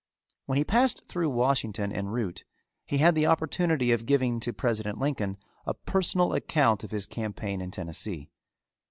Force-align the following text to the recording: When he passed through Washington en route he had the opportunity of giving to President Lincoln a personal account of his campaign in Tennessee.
When 0.47 0.57
he 0.57 0.63
passed 0.63 1.05
through 1.07 1.29
Washington 1.29 1.91
en 1.93 2.07
route 2.07 2.43
he 2.87 2.97
had 2.97 3.13
the 3.13 3.27
opportunity 3.27 3.91
of 3.91 4.07
giving 4.07 4.39
to 4.39 4.51
President 4.51 4.97
Lincoln 4.97 5.37
a 5.63 5.75
personal 5.75 6.33
account 6.33 6.83
of 6.83 6.89
his 6.89 7.05
campaign 7.05 7.61
in 7.61 7.69
Tennessee. 7.69 8.31